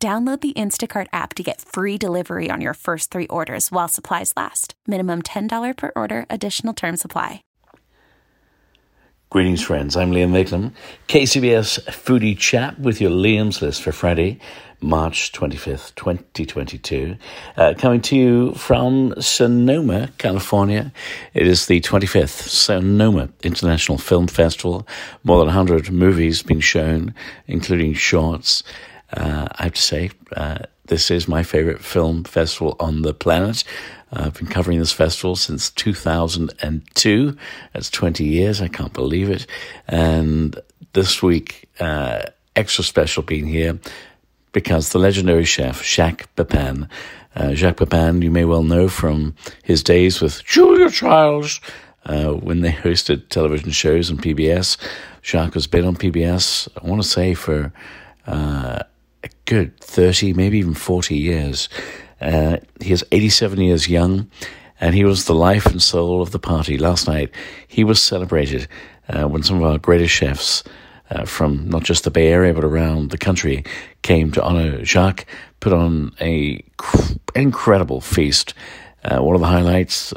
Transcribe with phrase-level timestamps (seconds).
[0.00, 4.32] Download the Instacart app to get free delivery on your first three orders while supplies
[4.36, 4.74] last.
[4.86, 7.42] Minimum $10 per order, additional term supply.
[9.30, 9.96] Greetings, friends.
[9.96, 10.72] I'm Liam Mayclem,
[11.08, 14.38] KCBS Foodie Chap with your Liam's List for Friday,
[14.80, 17.16] March 25th, 2022.
[17.56, 20.92] Uh, coming to you from Sonoma, California.
[21.34, 24.86] It is the 25th Sonoma International Film Festival.
[25.24, 27.12] More than 100 movies being shown,
[27.48, 28.62] including shorts.
[29.12, 33.64] Uh, I have to say, uh, this is my favorite film festival on the planet.
[34.12, 37.36] Uh, I've been covering this festival since 2002.
[37.72, 38.60] That's 20 years.
[38.60, 39.46] I can't believe it.
[39.86, 40.58] And
[40.92, 42.22] this week, uh,
[42.56, 43.78] extra special being here
[44.52, 46.88] because the legendary chef, Jacques Pepin,
[47.36, 51.60] uh, Jacques Pepin, you may well know from his days with Julia Childs,
[52.06, 54.76] uh, when they hosted television shows on PBS.
[55.22, 57.72] Jacques has been on PBS, I want to say, for
[58.26, 58.82] uh,
[59.48, 61.70] good 30, maybe even 40 years.
[62.20, 64.30] Uh, he is 87 years young,
[64.78, 66.76] and he was the life and soul of the party.
[66.76, 67.30] Last night,
[67.66, 68.68] he was celebrated
[69.08, 70.62] uh, when some of our greatest chefs
[71.10, 73.64] uh, from not just the Bay Area but around the country
[74.02, 75.24] came to honor Jacques,
[75.60, 78.52] put on a cr- incredible feast.
[79.02, 80.12] Uh, one of the highlights,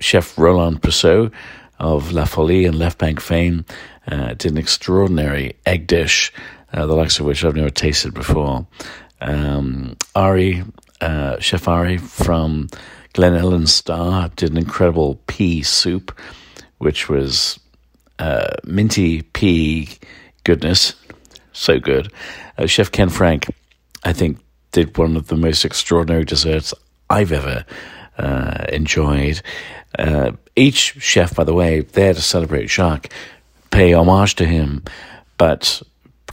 [0.00, 1.30] Chef Roland Passot
[1.78, 3.64] of La Folie and Left Bank fame
[4.08, 6.32] uh, did an extraordinary egg dish
[6.72, 8.66] uh, the likes of which I've never tasted before.
[9.20, 10.64] Um, Ari,
[11.00, 12.68] uh, Chef Ari from
[13.12, 16.18] Glen Ellen Star did an incredible pea soup,
[16.78, 17.58] which was
[18.18, 19.88] uh, minty pea
[20.44, 20.94] goodness.
[21.52, 22.12] So good.
[22.58, 23.46] Uh, Chef Ken Frank,
[24.04, 24.38] I think,
[24.72, 26.74] did one of the most extraordinary desserts
[27.08, 27.64] I've ever
[28.18, 29.40] uh, enjoyed.
[29.98, 33.10] Uh, each chef, by the way, there to celebrate Jacques,
[33.70, 34.84] pay homage to him,
[35.38, 35.82] but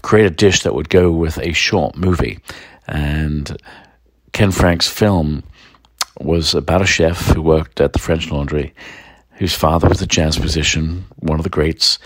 [0.03, 2.37] create a dish that would go with a short movie.
[2.87, 3.57] And
[4.33, 5.43] Ken Frank's film
[6.19, 8.73] was about a chef who worked at the French Laundry,
[9.31, 11.97] whose father was a jazz musician, one of the greats.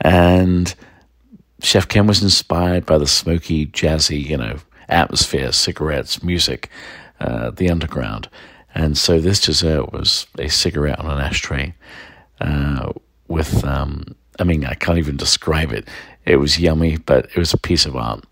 [0.00, 0.74] And
[1.60, 4.56] Chef Ken was inspired by the smoky, jazzy, you know,
[4.88, 6.70] atmosphere, cigarettes, music,
[7.20, 8.28] uh, the underground.
[8.74, 11.74] And so this dessert was a cigarette on an ashtray
[12.40, 12.92] uh,
[13.28, 15.88] with, um, I mean, I can't even describe it.
[16.24, 18.24] It was yummy, but it was a piece of art.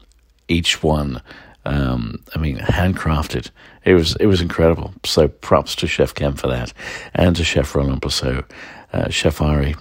[0.49, 1.23] Each one,
[1.65, 3.51] um, I mean, handcrafted.
[3.85, 4.93] It was it was incredible.
[5.05, 6.73] So props to Chef Ken for that,
[7.15, 8.45] and to Chef Roland Passot,
[8.93, 9.75] uh, Chef Ari.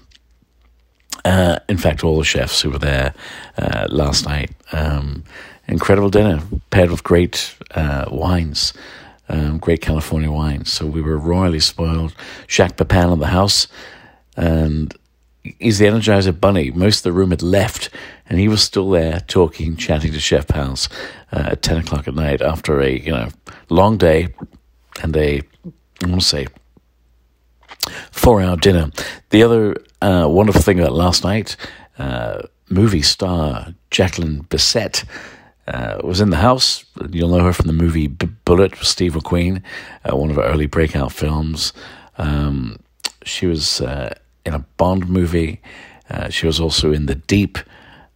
[1.25, 3.13] Uh, in fact, all the chefs who were there
[3.57, 4.51] uh, last night.
[4.71, 5.23] Um,
[5.67, 8.73] incredible dinner paired with great uh, wines.
[9.27, 10.71] Um, great California wines.
[10.71, 12.15] So we were royally spoiled.
[12.47, 13.67] Jacques Pepin in the house,
[14.35, 14.95] and
[15.43, 16.71] he's the Energizer Bunny.
[16.71, 17.89] Most of the room had left,
[18.27, 20.89] and he was still there talking, chatting to Chef Pals
[21.31, 23.29] uh, at 10 o'clock at night after a you know
[23.69, 24.33] long day
[25.01, 25.41] and a,
[26.03, 26.47] I want to say,
[28.11, 28.91] four hour dinner.
[29.29, 31.55] The other uh, wonderful thing about last night,
[31.97, 35.05] uh, movie star Jacqueline Bisset.
[35.67, 36.83] Uh, was in the house.
[37.11, 39.61] You'll know her from the movie B- Bullitt with Steve McQueen,
[40.03, 41.73] uh, one of her early breakout films.
[42.17, 42.79] Um,
[43.23, 44.15] she was uh,
[44.49, 45.61] in a Bond movie.
[46.09, 47.57] Uh, she was also in The Deep,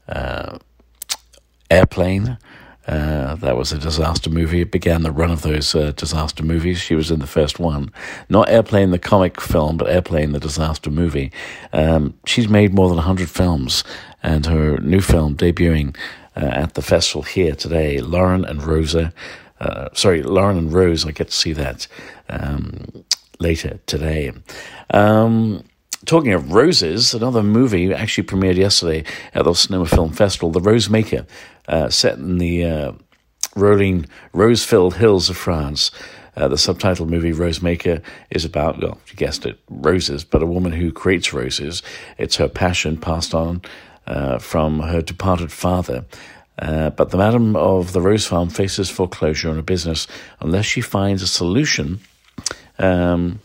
[0.10, 0.58] uh,
[1.70, 2.38] Airplane.
[2.86, 4.62] Uh, that was a disaster movie.
[4.62, 6.80] It began the run of those uh, disaster movies.
[6.80, 7.92] She was in the first one.
[8.28, 11.32] Not Airplane, the comic film, but Airplane, the disaster movie.
[11.72, 13.86] Um, she's made more than 100 films,
[14.22, 15.96] and her new film debuting
[16.36, 19.14] uh, at the festival here today, Loren and Rosa.
[19.62, 21.06] Uh, sorry, Loren and Rose.
[21.06, 21.88] I get to see that
[22.28, 23.06] um,
[23.40, 24.34] later today.
[24.90, 25.64] Um,
[26.06, 30.90] Talking of roses, another movie actually premiered yesterday at the Sonoma Film Festival, The Rose
[30.90, 31.26] Maker,
[31.68, 32.92] uh, set in the uh,
[33.56, 35.92] rolling rose filled hills of France.
[36.36, 38.02] Uh, the subtitle movie Rose Maker
[38.32, 41.82] is about, well, you guessed it, roses, but a woman who creates roses.
[42.18, 43.62] It's her passion passed on
[44.06, 46.06] uh, from her departed father.
[46.60, 50.08] Uh, but the madam of the rose farm faces foreclosure on her business
[50.40, 52.00] unless she finds a solution.
[52.78, 53.40] Um,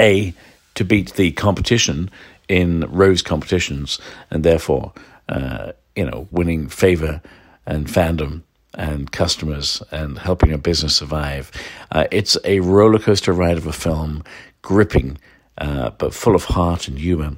[0.00, 0.34] a
[0.74, 2.10] to beat the competition
[2.48, 3.98] in rose competitions,
[4.30, 4.92] and therefore,
[5.28, 7.20] uh, you know, winning favor
[7.66, 8.42] and fandom
[8.74, 11.50] and customers and helping a business survive.
[11.90, 14.22] Uh, it's a roller coaster ride of a film,
[14.62, 15.18] gripping,
[15.58, 17.32] uh, but full of heart and humor.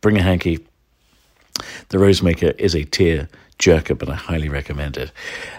[0.00, 0.66] Bring a hanky.
[1.90, 3.28] The Rosemaker is a tear
[3.58, 5.12] jerker, but I highly recommend it.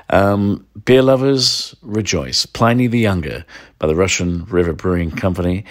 [0.09, 2.45] Um, beer lovers, rejoice.
[2.45, 3.45] Pliny the Younger
[3.79, 5.63] by the Russian River Brewing Company,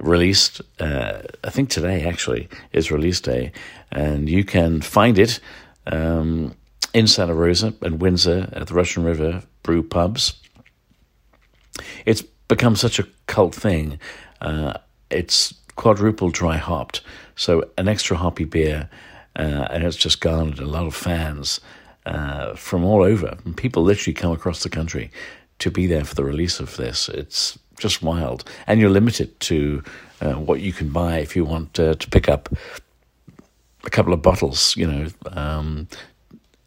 [0.00, 3.52] released, uh, I think today actually is release day,
[3.90, 5.40] and you can find it
[5.86, 6.54] um,
[6.92, 10.34] in Santa Rosa and Windsor at the Russian River Brew Pubs.
[12.06, 13.98] It's become such a cult thing.
[14.40, 14.74] Uh,
[15.10, 17.02] it's quadruple dry hopped,
[17.36, 18.88] so an extra hoppy beer,
[19.36, 21.60] uh, and it's just garnered a lot of fans
[22.06, 23.38] uh, from all over.
[23.44, 25.10] And people literally come across the country
[25.58, 27.08] to be there for the release of this.
[27.08, 29.82] It's just wild, and you're limited to
[30.20, 32.48] uh, what you can buy if you want uh, to pick up
[33.84, 34.76] a couple of bottles.
[34.76, 35.88] You know, um,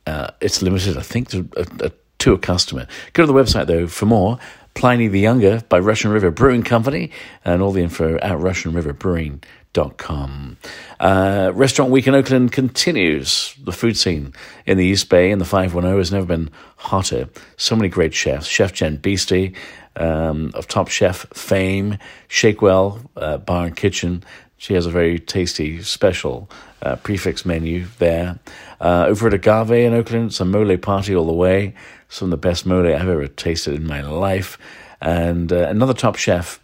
[0.05, 2.85] uh, it's limited, I think, to a, to a customer.
[3.13, 4.39] Go to the website though for more.
[4.75, 7.11] Pliny the Younger by Russian River Brewing Company,
[7.45, 10.57] and all the info at RussianRiverBrewing.com.
[10.99, 13.53] Uh, Restaurant Week in Oakland continues.
[13.63, 14.33] The food scene
[14.65, 17.29] in the East Bay and the 510 has never been hotter.
[17.57, 18.47] So many great chefs.
[18.47, 19.55] Chef Jen Biesty
[19.95, 21.97] um, of Top Chef fame,
[22.27, 24.23] Shakewell uh, Bar and Kitchen.
[24.57, 26.49] She has a very tasty, special
[26.81, 28.39] uh, prix fixe menu there.
[28.79, 31.73] Uh, over at Agave in Oakland, it's a mole party all the way.
[32.09, 34.57] Some of the best mole I've ever tasted in my life.
[35.01, 36.61] And uh, another top chef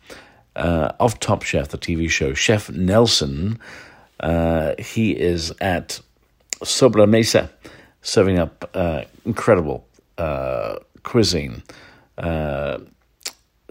[0.55, 3.59] uh, of Top Chef, the TV show, Chef Nelson.
[4.19, 5.99] Uh, he is at
[6.63, 7.49] Sobre Mesa,
[8.01, 9.85] serving up uh, incredible
[11.03, 11.63] cuisine,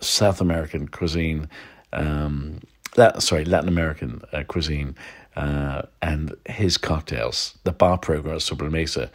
[0.01, 1.49] South American cuisine.
[1.93, 2.61] Um,
[2.95, 4.95] that sorry, Latin American cuisine
[5.37, 9.09] uh, and his cocktails, the bar program at Sobre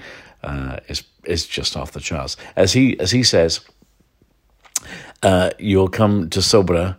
[0.43, 2.37] uh, is is just off the charts.
[2.55, 3.59] As he as he says,
[5.21, 6.95] uh, you'll come to Sobra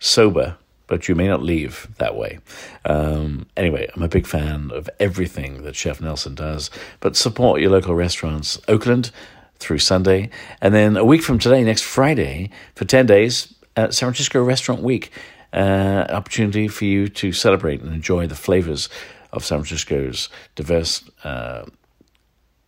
[0.00, 0.56] sober,
[0.88, 2.40] but you may not leave that way.
[2.84, 7.70] Um, anyway, I'm a big fan of everything that Chef Nelson does, but support your
[7.70, 8.60] local restaurants.
[8.66, 9.12] Oakland
[9.62, 10.30] through Sunday,
[10.60, 14.82] and then a week from today, next Friday, for 10 days, at San Francisco Restaurant
[14.82, 15.10] Week
[15.52, 18.88] uh, opportunity for you to celebrate and enjoy the flavors
[19.32, 21.64] of San Francisco's diverse uh,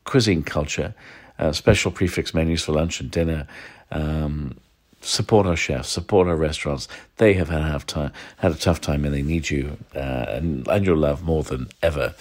[0.05, 0.95] cuisine culture,
[1.39, 3.47] uh, special prix fixe menus for lunch and dinner.
[3.91, 4.59] Um,
[5.01, 6.89] support our chefs, support our restaurants.
[7.17, 10.67] They have had a, time, had a tough time and they need you uh, and,
[10.69, 12.15] and your love more than ever.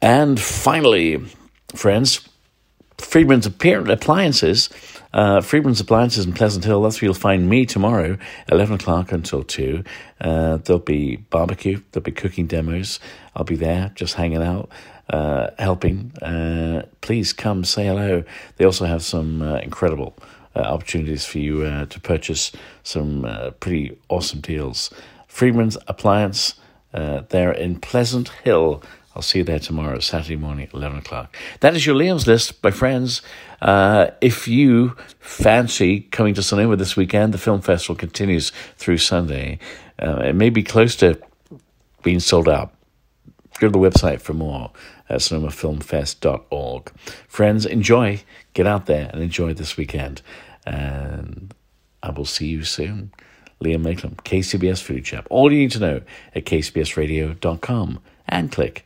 [0.00, 1.18] And finally,
[1.74, 2.28] friends,
[2.98, 4.70] Friedman's Appliances
[5.16, 8.18] uh, Friedman's Appliances in Pleasant Hill, that's where you'll find me tomorrow,
[8.52, 9.82] 11 o'clock until 2.
[10.20, 13.00] Uh, there'll be barbecue, there'll be cooking demos.
[13.34, 14.68] I'll be there just hanging out,
[15.08, 16.12] uh, helping.
[16.20, 18.24] Uh, please come say hello.
[18.56, 20.14] They also have some uh, incredible
[20.54, 22.52] uh, opportunities for you to purchase
[22.82, 23.26] some
[23.58, 24.90] pretty awesome deals.
[25.28, 26.56] Friedman's Appliance,
[26.92, 28.82] there in Pleasant Hill.
[29.16, 31.34] I'll see you there tomorrow, Saturday morning, 11 o'clock.
[31.60, 33.22] That is your Liam's List, my friends.
[33.62, 39.58] Uh, if you fancy coming to Sonoma this weekend, the film festival continues through Sunday.
[39.98, 41.18] Uh, it may be close to
[42.02, 42.74] being sold out.
[43.58, 44.70] Go to the website for more
[45.08, 46.92] at sonomafilmfest.org.
[47.26, 48.20] Friends, enjoy.
[48.52, 50.20] Get out there and enjoy this weekend.
[50.66, 51.54] And
[52.02, 53.12] I will see you soon.
[53.64, 55.26] Liam Mayclem, KCBS Food Chat.
[55.30, 56.02] All you need to know
[56.34, 58.85] at kcbsradio.com and click